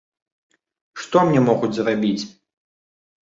[1.01, 2.21] Што мне могуць зрабіць?